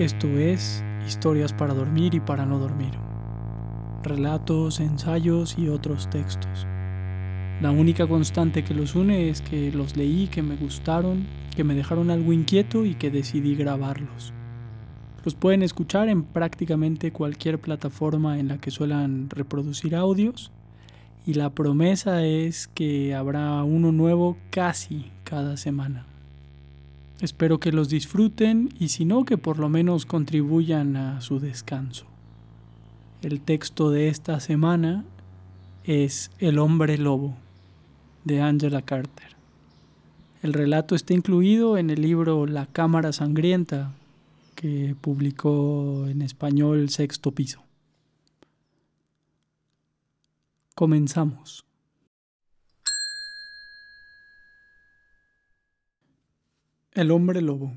[0.00, 2.92] Esto es Historias para dormir y para no dormir.
[4.02, 6.66] Relatos, ensayos y otros textos.
[7.60, 11.74] La única constante que los une es que los leí, que me gustaron, que me
[11.74, 14.32] dejaron algo inquieto y que decidí grabarlos.
[15.22, 20.50] Los pueden escuchar en prácticamente cualquier plataforma en la que suelan reproducir audios
[21.26, 26.06] y la promesa es que habrá uno nuevo casi cada semana.
[27.20, 32.06] Espero que los disfruten y si no, que por lo menos contribuyan a su descanso.
[33.20, 35.04] El texto de esta semana
[35.84, 37.36] es El hombre lobo
[38.24, 39.36] de Angela Carter.
[40.42, 43.92] El relato está incluido en el libro La Cámara Sangrienta
[44.54, 47.62] que publicó en español Sexto Piso.
[50.74, 51.66] Comenzamos.
[57.00, 57.72] El hombre lobo.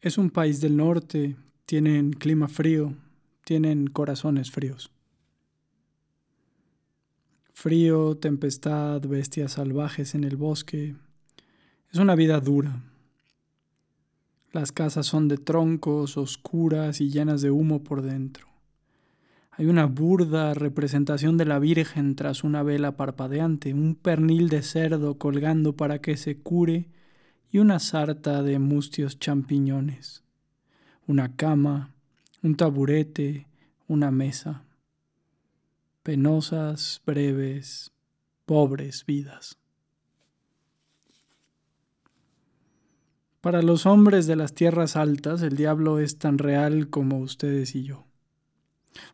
[0.00, 1.36] Es un país del norte,
[1.66, 2.94] tienen clima frío,
[3.44, 4.90] tienen corazones fríos.
[7.52, 10.96] Frío, tempestad, bestias salvajes en el bosque.
[11.92, 12.82] Es una vida dura.
[14.52, 18.46] Las casas son de troncos, oscuras y llenas de humo por dentro.
[19.50, 25.18] Hay una burda representación de la Virgen tras una vela parpadeante, un pernil de cerdo
[25.18, 26.88] colgando para que se cure
[27.50, 30.22] y una sarta de mustios champiñones,
[31.06, 31.92] una cama,
[32.42, 33.48] un taburete,
[33.88, 34.62] una mesa.
[36.02, 37.92] Penosas, breves,
[38.46, 39.58] pobres vidas.
[43.40, 47.82] Para los hombres de las tierras altas el diablo es tan real como ustedes y
[47.82, 48.06] yo.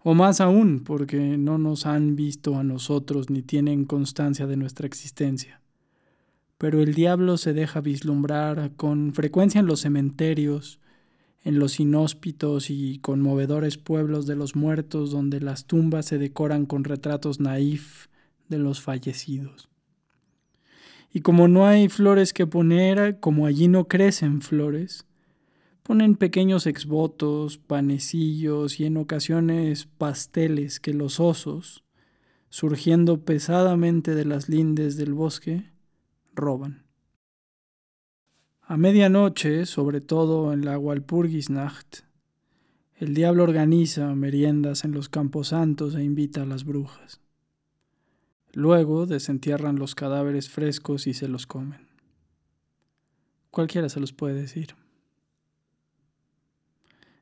[0.03, 4.87] O más aún, porque no nos han visto a nosotros ni tienen constancia de nuestra
[4.87, 5.61] existencia
[6.59, 10.81] pero el diablo se deja vislumbrar con frecuencia en los cementerios,
[11.43, 16.85] en los inhóspitos y conmovedores pueblos de los muertos donde las tumbas se decoran con
[16.85, 18.07] retratos naif
[18.49, 19.69] de los fallecidos.
[21.13, 25.07] Y como no hay flores que poner, como allí no crecen flores,
[25.83, 31.85] ponen pequeños exvotos, panecillos y en ocasiones pasteles que los osos,
[32.49, 35.71] surgiendo pesadamente de las lindes del bosque,
[36.37, 36.85] roban.
[38.63, 42.01] A medianoche, sobre todo en la Walpurgisnacht,
[42.99, 47.21] el diablo organiza meriendas en los campos santos e invita a las brujas.
[48.53, 51.89] Luego desentierran los cadáveres frescos y se los comen.
[53.51, 54.75] Cualquiera se los puede decir.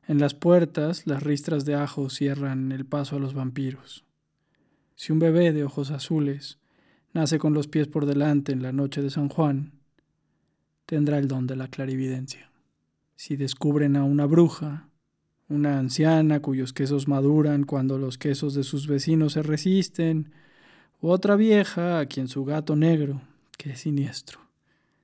[0.07, 4.05] En las puertas, las ristras de ajo cierran el paso a los vampiros.
[4.95, 6.57] Si un bebé de ojos azules
[7.15, 9.71] nace con los pies por delante en la noche de San Juan,
[10.85, 12.51] tendrá el don de la clarividencia.
[13.15, 14.89] Si descubren a una bruja,
[15.47, 20.33] una anciana cuyos quesos maduran cuando los quesos de sus vecinos se resisten,
[20.99, 23.21] u otra vieja a quien su gato negro,
[23.57, 24.41] que es siniestro,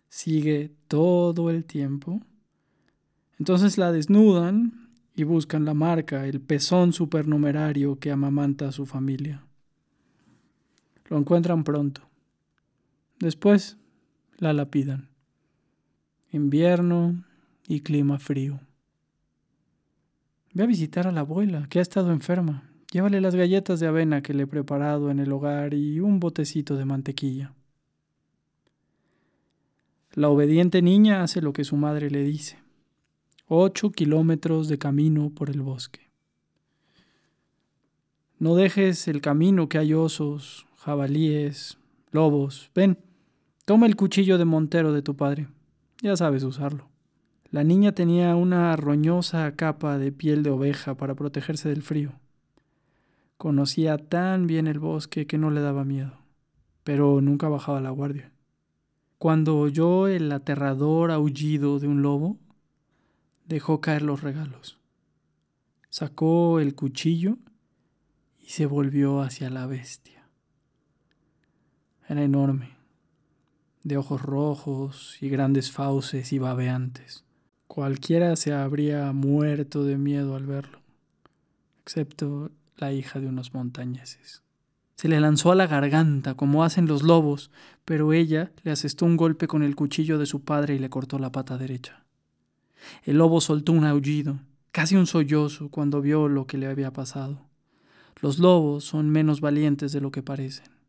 [0.09, 2.21] sigue todo el tiempo,
[3.39, 9.45] entonces la desnudan y buscan la marca, el pezón supernumerario que amamanta a su familia.
[11.11, 12.03] Lo encuentran pronto.
[13.19, 13.77] Después
[14.37, 15.09] la lapidan.
[16.31, 17.25] Invierno
[17.67, 18.61] y clima frío.
[20.53, 22.71] Ve a visitar a la abuela, que ha estado enferma.
[22.93, 26.77] Llévale las galletas de avena que le he preparado en el hogar y un botecito
[26.77, 27.55] de mantequilla.
[30.13, 32.57] La obediente niña hace lo que su madre le dice.
[33.47, 36.09] Ocho kilómetros de camino por el bosque.
[38.39, 41.77] No dejes el camino que hay osos, jabalíes,
[42.11, 42.71] lobos.
[42.73, 42.97] Ven,
[43.65, 45.47] toma el cuchillo de montero de tu padre.
[46.01, 46.89] Ya sabes usarlo.
[47.51, 52.13] La niña tenía una roñosa capa de piel de oveja para protegerse del frío.
[53.37, 56.13] Conocía tan bien el bosque que no le daba miedo,
[56.83, 58.31] pero nunca bajaba la guardia.
[59.19, 62.39] Cuando oyó el aterrador aullido de un lobo,
[63.45, 64.79] dejó caer los regalos.
[65.89, 67.37] Sacó el cuchillo
[68.39, 70.20] y se volvió hacia la bestia.
[72.11, 72.71] Era enorme,
[73.85, 77.23] de ojos rojos y grandes fauces y babeantes.
[77.67, 80.81] Cualquiera se habría muerto de miedo al verlo,
[81.81, 84.43] excepto la hija de unos montañeses.
[84.97, 87.49] Se le lanzó a la garganta, como hacen los lobos,
[87.85, 91.17] pero ella le asestó un golpe con el cuchillo de su padre y le cortó
[91.17, 92.03] la pata derecha.
[93.03, 94.41] El lobo soltó un aullido,
[94.73, 97.47] casi un sollozo, cuando vio lo que le había pasado.
[98.19, 100.80] Los lobos son menos valientes de lo que parecen.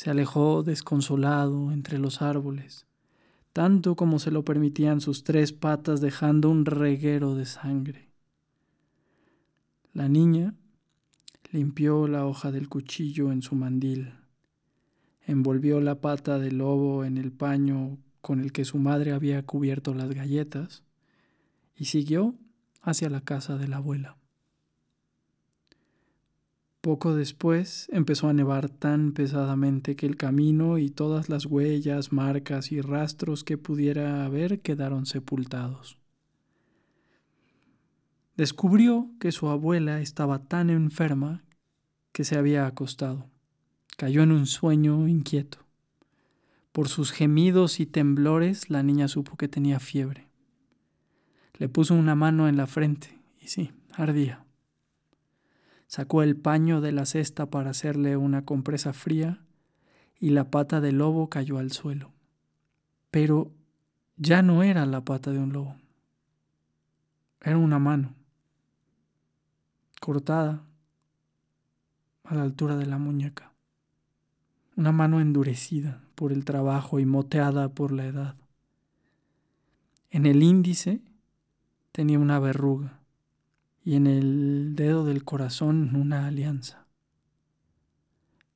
[0.00, 2.86] Se alejó desconsolado entre los árboles,
[3.52, 8.08] tanto como se lo permitían sus tres patas dejando un reguero de sangre.
[9.92, 10.54] La niña
[11.52, 14.14] limpió la hoja del cuchillo en su mandil,
[15.26, 19.92] envolvió la pata del lobo en el paño con el que su madre había cubierto
[19.92, 20.82] las galletas
[21.76, 22.36] y siguió
[22.80, 24.16] hacia la casa de la abuela.
[26.80, 32.72] Poco después empezó a nevar tan pesadamente que el camino y todas las huellas, marcas
[32.72, 35.98] y rastros que pudiera haber quedaron sepultados.
[38.34, 41.44] Descubrió que su abuela estaba tan enferma
[42.12, 43.28] que se había acostado.
[43.98, 45.58] Cayó en un sueño inquieto.
[46.72, 50.28] Por sus gemidos y temblores la niña supo que tenía fiebre.
[51.58, 54.46] Le puso una mano en la frente y sí, ardía.
[55.90, 59.40] Sacó el paño de la cesta para hacerle una compresa fría
[60.20, 62.12] y la pata del lobo cayó al suelo.
[63.10, 63.50] Pero
[64.16, 65.74] ya no era la pata de un lobo.
[67.40, 68.14] Era una mano,
[70.00, 70.62] cortada
[72.22, 73.52] a la altura de la muñeca.
[74.76, 78.36] Una mano endurecida por el trabajo y moteada por la edad.
[80.10, 81.02] En el índice
[81.90, 82.99] tenía una verruga
[83.82, 86.86] y en el dedo del corazón una alianza.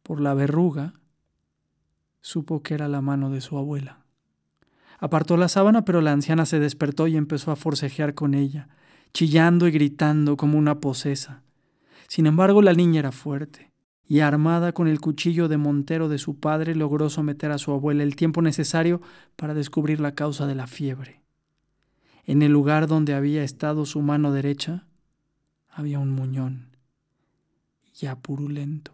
[0.03, 0.94] Por la verruga
[2.21, 4.05] supo que era la mano de su abuela.
[4.99, 8.69] Apartó la sábana, pero la anciana se despertó y empezó a forcejear con ella,
[9.12, 11.43] chillando y gritando como una posesa.
[12.09, 13.73] Sin embargo, la niña era fuerte,
[14.06, 18.03] y armada con el cuchillo de montero de su padre, logró someter a su abuela
[18.03, 19.00] el tiempo necesario
[19.37, 21.23] para descubrir la causa de la fiebre.
[22.25, 24.87] En el lugar donde había estado su mano derecha,
[25.75, 26.69] había un muñón,
[27.94, 28.93] ya purulento.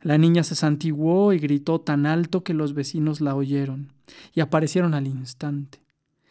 [0.00, 3.92] La niña se santiguó y gritó tan alto que los vecinos la oyeron
[4.32, 5.82] y aparecieron al instante.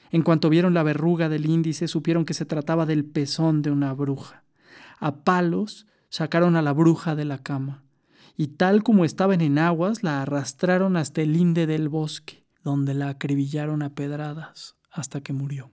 [0.10, 3.94] En cuanto vieron la verruga del índice, supieron que se trataba del pezón de una
[3.94, 4.46] bruja.
[5.00, 7.84] A palos sacaron a la bruja de la cama
[8.38, 13.10] y tal como estaban en aguas, la arrastraron hasta el linde del bosque, donde la
[13.10, 15.72] acribillaron a pedradas hasta que murió.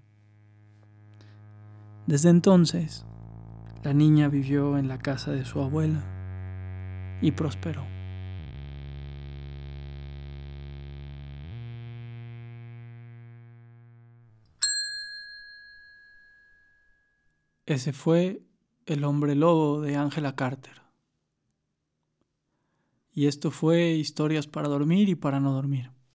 [2.06, 3.06] Desde entonces,
[3.84, 6.02] la niña vivió en la casa de su abuela
[7.20, 7.87] y prosperó.
[17.66, 18.43] Ese fue
[18.87, 20.82] El hombre lobo de Angela Carter.
[23.14, 25.90] Y esto fue Historias para dormir y para no dormir.